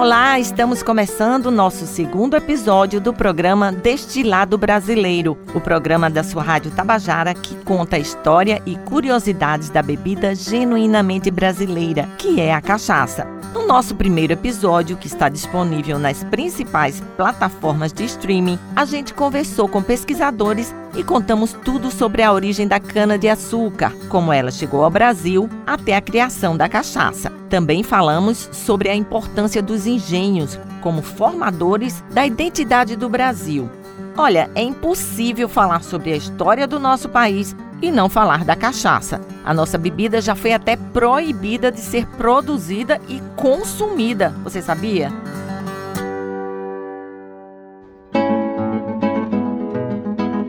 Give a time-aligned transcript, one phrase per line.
[0.00, 6.42] Olá, estamos começando o nosso segundo episódio do programa Destilado Brasileiro, o programa da sua
[6.42, 12.62] Rádio Tabajara que conta a história e curiosidades da bebida genuinamente brasileira, que é a
[12.62, 13.26] cachaça.
[13.52, 19.68] No nosso primeiro episódio, que está disponível nas principais plataformas de streaming, a gente conversou
[19.68, 25.46] com pesquisadores e contamos tudo sobre a origem da cana-de-açúcar, como ela chegou ao Brasil
[25.66, 27.39] até a criação da cachaça.
[27.50, 33.68] Também falamos sobre a importância dos engenhos como formadores da identidade do Brasil.
[34.16, 39.20] Olha, é impossível falar sobre a história do nosso país e não falar da cachaça.
[39.44, 44.32] A nossa bebida já foi até proibida de ser produzida e consumida.
[44.44, 45.10] Você sabia?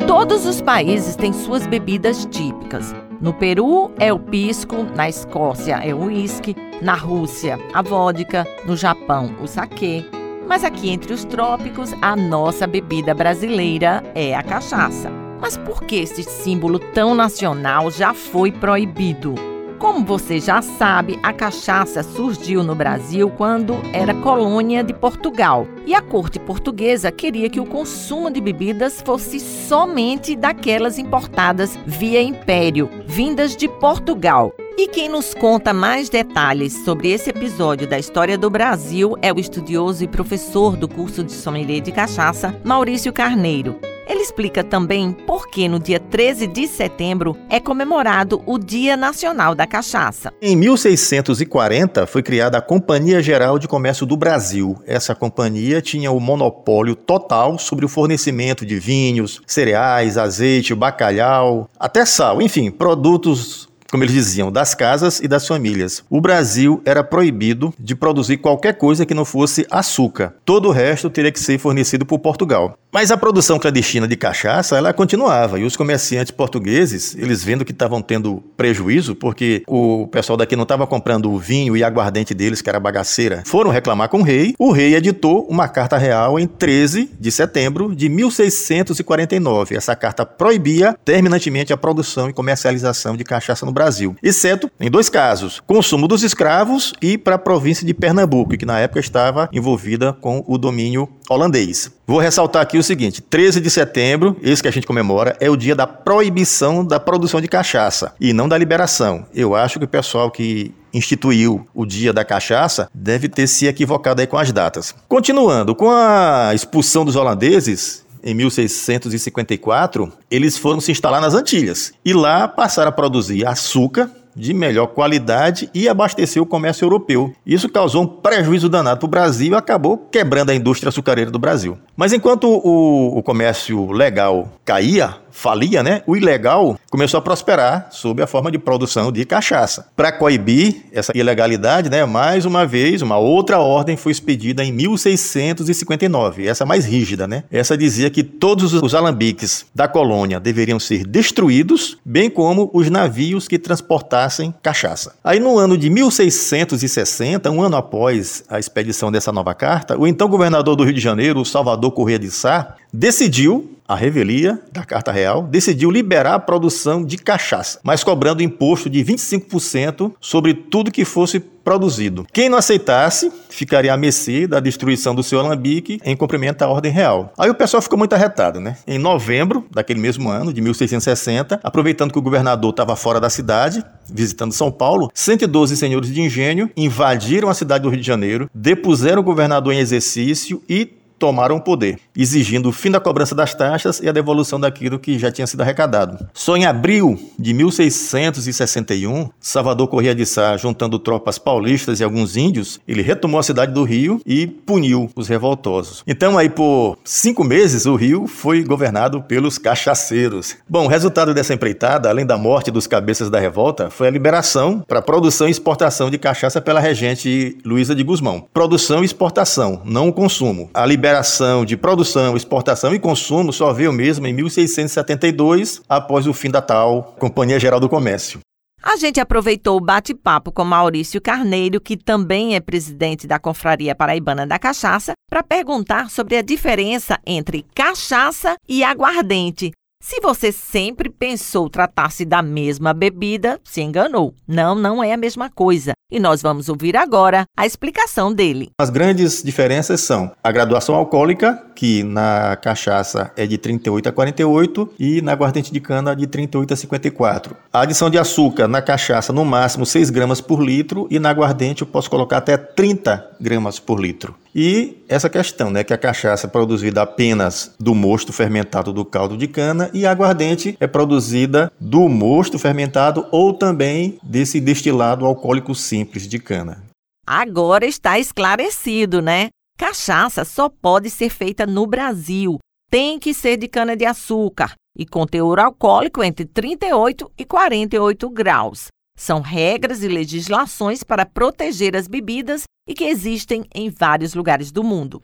[0.05, 2.93] Todos os países têm suas bebidas típicas.
[3.21, 8.75] No Peru é o pisco, na Escócia é o uísque, na Rússia a vodka, no
[8.75, 10.03] Japão o saquê.
[10.47, 15.11] Mas aqui entre os trópicos, a nossa bebida brasileira é a cachaça.
[15.39, 19.35] Mas por que esse símbolo tão nacional já foi proibido?
[19.81, 25.67] Como você já sabe, a cachaça surgiu no Brasil quando era colônia de Portugal.
[25.87, 32.21] E a corte portuguesa queria que o consumo de bebidas fosse somente daquelas importadas via
[32.21, 34.53] império, vindas de Portugal.
[34.77, 39.39] E quem nos conta mais detalhes sobre esse episódio da história do Brasil é o
[39.39, 43.90] estudioso e professor do curso de sommelier de cachaça, Maurício Carneiro.
[44.07, 49.55] Ele explica também por que no dia 13 de setembro é comemorado o Dia Nacional
[49.55, 50.33] da Cachaça.
[50.41, 54.77] Em 1640 foi criada a Companhia Geral de Comércio do Brasil.
[54.85, 62.05] Essa companhia tinha o monopólio total sobre o fornecimento de vinhos, cereais, azeite, bacalhau, até
[62.05, 66.01] sal, enfim, produtos como eles diziam, das casas e das famílias.
[66.09, 70.33] O Brasil era proibido de produzir qualquer coisa que não fosse açúcar.
[70.45, 72.77] Todo o resto teria que ser fornecido por Portugal.
[72.93, 77.71] Mas a produção clandestina de cachaça, ela continuava, e os comerciantes portugueses, eles vendo que
[77.71, 82.61] estavam tendo prejuízo, porque o pessoal daqui não estava comprando o vinho e aguardente deles,
[82.61, 84.53] que era bagaceira, foram reclamar com o rei.
[84.59, 89.77] O rei editou uma carta real em 13 de setembro de 1649.
[89.77, 95.07] Essa carta proibia terminantemente a produção e comercialização de cachaça no Brasil, exceto em dois
[95.07, 100.11] casos: consumo dos escravos e para a província de Pernambuco, que na época estava envolvida
[100.11, 101.91] com o domínio holandês.
[102.05, 105.55] Vou ressaltar aqui o seguinte: 13 de setembro, esse que a gente comemora, é o
[105.55, 109.25] dia da proibição da produção de cachaça e não da liberação.
[109.33, 114.21] Eu acho que o pessoal que instituiu o dia da cachaça deve ter se equivocado
[114.21, 114.93] aí com as datas.
[115.07, 122.13] Continuando, com a expulsão dos holandeses, em 1654, eles foram se instalar nas Antilhas e
[122.13, 127.33] lá passaram a produzir açúcar, de melhor qualidade e abastecer o comércio europeu.
[127.45, 131.39] Isso causou um prejuízo danado para o Brasil e acabou quebrando a indústria açucareira do
[131.39, 131.77] Brasil.
[131.95, 136.01] Mas enquanto o, o comércio legal caía, falia, né?
[136.05, 139.87] O ilegal começou a prosperar sob a forma de produção de cachaça.
[139.95, 146.47] Para coibir essa ilegalidade, né, mais uma vez, uma outra ordem foi expedida em 1659,
[146.47, 147.43] essa mais rígida, né?
[147.51, 153.47] Essa dizia que todos os alambiques da colônia deveriam ser destruídos, bem como os navios
[153.47, 155.15] que transportassem cachaça.
[155.23, 160.27] Aí no ano de 1660, um ano após a expedição dessa nova carta, o então
[160.27, 165.43] governador do Rio de Janeiro, Salvador Corrêa de Sá, decidiu a revelia da Carta Real
[165.43, 171.41] decidiu liberar a produção de cachaça, mas cobrando imposto de 25% sobre tudo que fosse
[171.41, 172.25] produzido.
[172.31, 176.91] Quem não aceitasse ficaria à mercê da destruição do seu alambique em cumprimento à ordem
[176.91, 177.33] real.
[177.37, 178.77] Aí o pessoal ficou muito arretado, né?
[178.87, 183.83] Em novembro daquele mesmo ano, de 1660, aproveitando que o governador estava fora da cidade,
[184.09, 189.21] visitando São Paulo, 112 senhores de engenho invadiram a cidade do Rio de Janeiro, depuseram
[189.21, 193.99] o governador em exercício e tomaram o poder, exigindo o fim da cobrança das taxas
[193.99, 196.27] e a devolução daquilo que já tinha sido arrecadado.
[196.33, 202.81] Só em abril de 1661, Salvador Corrêa de Sá, juntando tropas paulistas e alguns índios,
[202.87, 206.03] ele retomou a cidade do Rio e puniu os revoltosos.
[206.07, 210.57] Então, aí por cinco meses, o Rio foi governado pelos cachaceiros.
[210.67, 214.83] Bom, o resultado dessa empreitada, além da morte dos cabeças da revolta, foi a liberação
[214.87, 218.43] para produção e exportação de cachaça pela regente Luísa de Guzmão.
[218.51, 220.71] Produção e exportação, não o consumo.
[220.73, 226.33] A liberação liberação de produção, exportação e consumo só veio mesmo em 1672, após o
[226.33, 228.39] fim da tal Companhia Geral do Comércio.
[228.81, 234.47] A gente aproveitou o bate-papo com Maurício Carneiro, que também é presidente da Confraria Paraibana
[234.47, 239.71] da Cachaça, para perguntar sobre a diferença entre cachaça e aguardente.
[240.03, 244.33] Se você sempre pensou tratar-se da mesma bebida, se enganou.
[244.47, 245.93] Não, não é a mesma coisa.
[246.11, 248.71] E nós vamos ouvir agora a explicação dele.
[248.79, 254.93] As grandes diferenças são a graduação alcoólica, que na cachaça é de 38 a 48
[254.99, 257.55] e na aguardente de cana de 38 a 54.
[257.71, 261.83] A adição de açúcar na cachaça no máximo 6 gramas por litro e na aguardente
[261.83, 264.35] eu posso colocar até 30 gramas por litro.
[264.53, 269.37] E essa questão, né, que a cachaça é produzida apenas do mosto fermentado do caldo
[269.37, 275.73] de cana e a aguardente é produzida do mosto fermentado ou também desse destilado alcoólico
[275.75, 276.83] simples de cana.
[277.25, 279.49] Agora está esclarecido, né?
[279.77, 282.57] Cachaça só pode ser feita no Brasil.
[282.89, 288.87] Tem que ser de cana-de-açúcar e com teor alcoólico entre 38 e 48 graus.
[289.17, 294.83] São regras e legislações para proteger as bebidas e que existem em vários lugares do
[294.83, 295.21] mundo.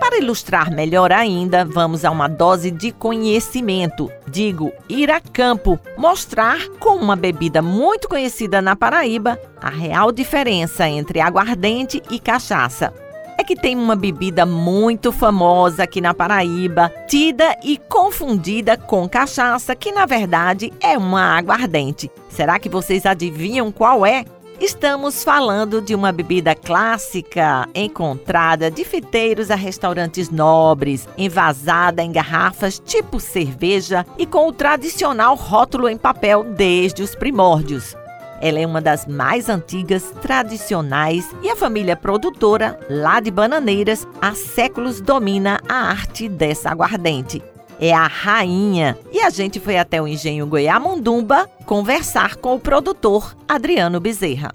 [0.00, 4.10] Para ilustrar melhor ainda, vamos a uma dose de conhecimento.
[4.26, 10.88] Digo, ir a campo, mostrar com uma bebida muito conhecida na Paraíba a real diferença
[10.88, 12.92] entre aguardente e cachaça.
[13.36, 19.74] É que tem uma bebida muito famosa aqui na Paraíba, tida e confundida com cachaça,
[19.74, 22.10] que na verdade é uma aguardente.
[22.28, 24.24] Será que vocês adivinham qual é?
[24.64, 32.78] Estamos falando de uma bebida clássica encontrada de fiteiros a restaurantes nobres, envasada em garrafas
[32.78, 37.94] tipo cerveja e com o tradicional rótulo em papel desde os primórdios.
[38.40, 44.34] Ela é uma das mais antigas, tradicionais e a família produtora, lá de Bananeiras, há
[44.34, 47.42] séculos domina a arte dessa aguardente
[47.84, 48.96] é a rainha.
[49.12, 54.54] E a gente foi até o engenho Goiamundumba conversar com o produtor Adriano Bezerra.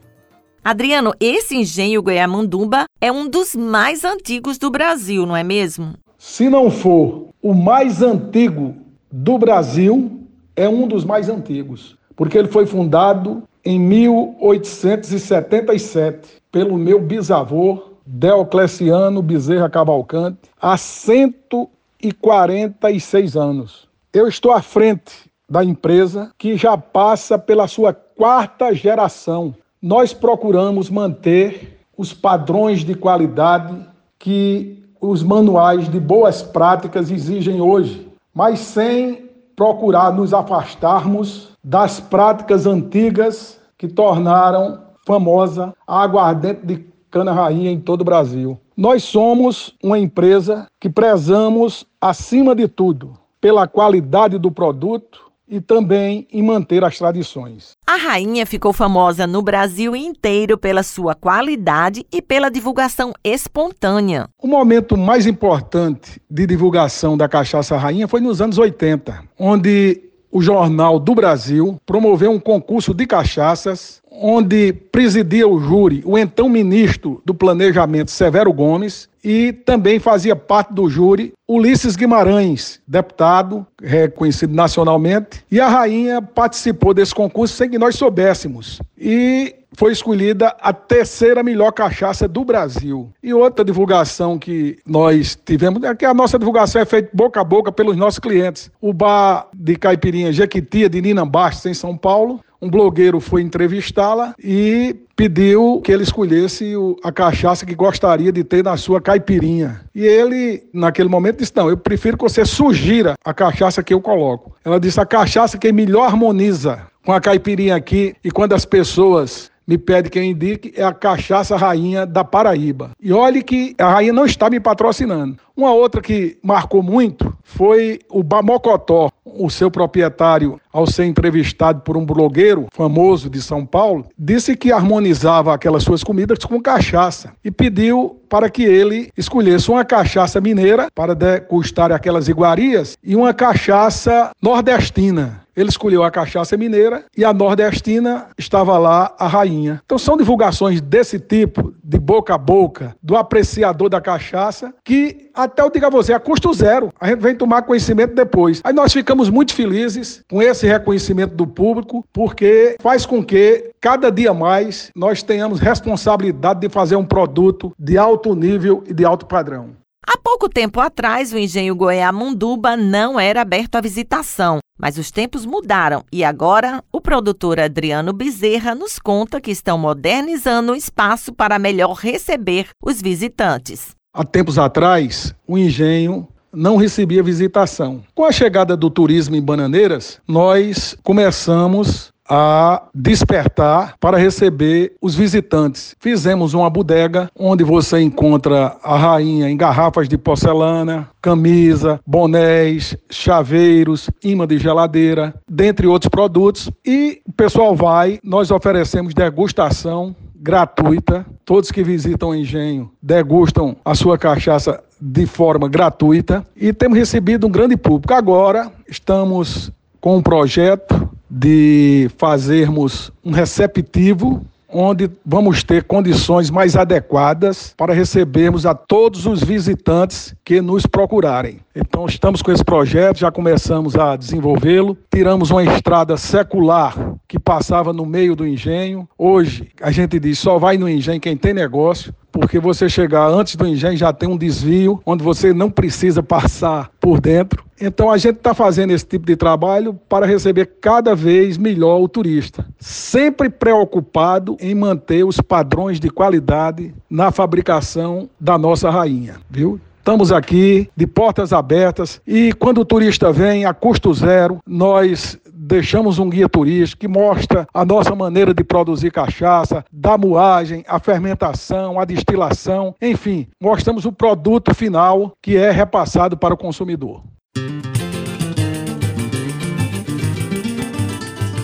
[0.63, 5.93] Adriano, esse engenho Goiamundumba é um dos mais antigos do Brasil, não é mesmo?
[6.17, 8.75] Se não for o mais antigo
[9.11, 10.23] do Brasil,
[10.55, 19.21] é um dos mais antigos, porque ele foi fundado em 1877 pelo meu bisavô Deocleciano
[19.21, 21.69] Bezerra Cavalcante, há cento
[22.01, 23.87] e 46 anos.
[24.13, 29.53] Eu estou à frente da empresa que já passa pela sua quarta geração.
[29.81, 33.85] Nós procuramos manter os padrões de qualidade
[34.17, 42.65] que os manuais de boas práticas exigem hoje, mas sem procurar nos afastarmos das práticas
[42.65, 48.59] antigas que tornaram famosa a aguardente de cana-rainha em todo o Brasil.
[48.79, 53.11] Nós somos uma empresa que prezamos, acima de tudo,
[53.41, 57.71] pela qualidade do produto e também em manter as tradições.
[57.85, 64.29] A rainha ficou famosa no Brasil inteiro pela sua qualidade e pela divulgação espontânea.
[64.41, 70.41] O momento mais importante de divulgação da cachaça rainha foi nos anos 80, onde o
[70.41, 77.21] Jornal do Brasil promoveu um concurso de cachaças onde presidia o júri o então ministro
[77.25, 85.43] do Planejamento Severo Gomes e também fazia parte do júri Ulisses Guimarães, deputado reconhecido nacionalmente,
[85.51, 88.79] e a rainha participou desse concurso sem que nós soubéssemos.
[88.97, 93.13] E foi escolhida a terceira melhor cachaça do Brasil.
[93.23, 97.45] E outra divulgação que nós tivemos, é que a nossa divulgação é feita boca a
[97.45, 98.69] boca pelos nossos clientes.
[98.81, 104.35] O bar de caipirinha Jequitia de Nina Bastos, em São Paulo, um blogueiro foi entrevistá-la
[104.37, 109.79] e pediu que ele escolhesse a cachaça que gostaria de ter na sua caipirinha.
[109.95, 114.01] E ele, naquele momento, disse: Não, eu prefiro que você sugira a cachaça que eu
[114.01, 114.53] coloco.
[114.65, 119.49] Ela disse: A cachaça que melhor harmoniza com a caipirinha aqui e quando as pessoas
[119.69, 122.89] me pede que eu indique é a cachaça rainha da Paraíba.
[122.99, 125.37] E olhe que a rainha não está me patrocinando.
[125.55, 131.95] Uma outra que marcou muito foi o Bamocotó, o seu proprietário, ao ser entrevistado por
[131.95, 137.51] um blogueiro famoso de São Paulo, disse que harmonizava aquelas suas comidas com cachaça e
[137.51, 144.31] pediu para que ele escolhesse uma cachaça mineira para degustar aquelas iguarias e uma cachaça
[144.41, 145.41] nordestina.
[145.59, 149.81] Ele escolheu a cachaça mineira e a nordestina estava lá a rainha.
[149.83, 155.61] Então são divulgações desse tipo, de boca a boca, do apreciador da cachaça, que até
[155.61, 156.93] eu digo a você, a custo zero.
[156.97, 158.61] A gente vem tomar conhecimento depois.
[158.63, 164.09] Aí nós ficamos muito felizes com esse reconhecimento do público, porque faz com que cada
[164.09, 169.25] dia mais nós tenhamos responsabilidade de fazer um produto de alto nível e de alto
[169.25, 169.71] padrão.
[170.11, 175.45] Há pouco tempo atrás, o engenho Goiamunduba não era aberto à visitação, mas os tempos
[175.45, 181.59] mudaram e agora o produtor Adriano Bezerra nos conta que estão modernizando o espaço para
[181.59, 183.91] melhor receber os visitantes.
[184.11, 188.03] Há tempos atrás, o engenho não recebia visitação.
[188.15, 195.95] Com a chegada do turismo em Bananeiras, nós começamos a despertar para receber os visitantes.
[195.99, 204.09] Fizemos uma bodega onde você encontra a rainha em garrafas de porcelana, camisa, bonés, chaveiros,
[204.23, 206.69] imã de geladeira, dentre outros produtos.
[206.85, 211.25] E o pessoal vai, nós oferecemos degustação gratuita.
[211.43, 217.47] Todos que visitam o engenho degustam a sua cachaça de forma gratuita e temos recebido
[217.47, 218.13] um grande público.
[218.13, 227.73] Agora estamos com um projeto de fazermos um receptivo onde vamos ter condições mais adequadas
[227.75, 231.59] para recebermos a todos os visitantes que nos procurarem.
[231.75, 234.97] Então, estamos com esse projeto, já começamos a desenvolvê-lo.
[235.11, 236.95] Tiramos uma estrada secular
[237.27, 239.07] que passava no meio do engenho.
[239.17, 243.55] Hoje, a gente diz só vai no engenho quem tem negócio porque você chegar antes
[243.55, 247.63] do engenho já tem um desvio onde você não precisa passar por dentro.
[247.81, 252.09] Então a gente está fazendo esse tipo de trabalho para receber cada vez melhor o
[252.09, 259.79] turista, sempre preocupado em manter os padrões de qualidade na fabricação da nossa rainha, viu?
[259.99, 265.37] Estamos aqui de portas abertas e quando o turista vem a custo zero, nós
[265.69, 270.99] deixamos um guia turístico que mostra a nossa maneira de produzir cachaça, da moagem, a
[270.99, 277.21] fermentação, a destilação, enfim, mostramos o produto final que é repassado para o consumidor.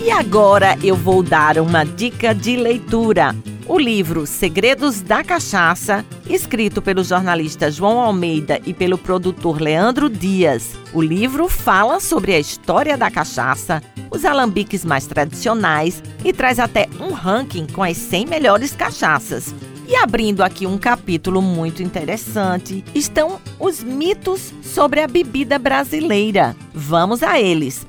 [0.04, 3.36] E agora eu vou dar uma dica de leitura
[3.68, 10.74] o livro Segredos da Cachaça, escrito pelo jornalista João Almeida e pelo produtor Leandro Dias.
[10.94, 13.82] O livro fala sobre a história da cachaça,
[14.12, 19.54] os alambiques mais tradicionais e traz até um ranking com as 100 melhores cachaças.
[19.88, 26.56] E abrindo aqui um capítulo muito interessante, estão os mitos sobre a bebida brasileira.
[26.74, 27.86] Vamos a eles.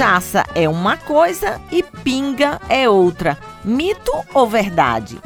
[0.00, 3.36] Cachaça é uma coisa e pinga é outra.
[3.62, 5.20] Mito ou verdade?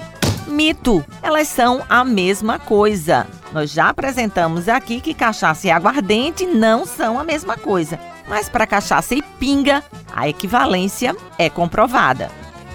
[0.48, 3.24] Mito, elas são a mesma coisa.
[3.52, 8.66] Nós já apresentamos aqui que cachaça e aguardente não são a mesma coisa, mas para
[8.66, 9.80] cachaça e pinga,
[10.12, 12.28] a equivalência é comprovada.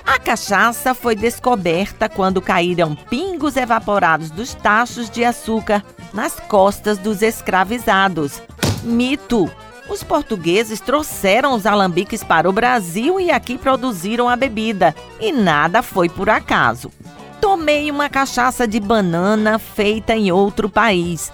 [0.06, 7.22] A cachaça foi descoberta quando caíram pingos evaporados dos tachos de açúcar nas costas dos
[7.22, 8.42] escravizados.
[8.86, 9.52] Mito,
[9.90, 14.96] os portugueses trouxeram os alambiques para o Brasil e aqui produziram a bebida.
[15.20, 16.92] E nada foi por acaso.
[17.42, 21.32] Tomei uma cachaça de banana feita em outro país.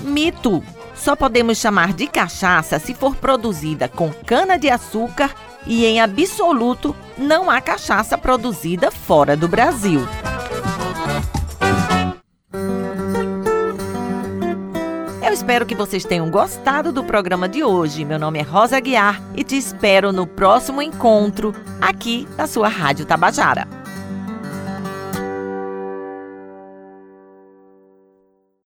[0.00, 0.62] Mito!
[0.94, 5.30] Só podemos chamar de cachaça se for produzida com cana-de-açúcar
[5.66, 10.06] e, em absoluto, não há cachaça produzida fora do Brasil.
[15.50, 18.04] Espero que vocês tenham gostado do programa de hoje.
[18.04, 23.04] Meu nome é Rosa Guiar e te espero no próximo encontro aqui na sua Rádio
[23.04, 23.79] Tabajara.